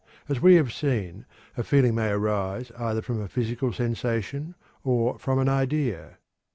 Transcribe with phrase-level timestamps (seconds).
[0.27, 5.37] As we have seen, a feeling may arise either from a physical sensation or from
[5.37, 6.17] an idea.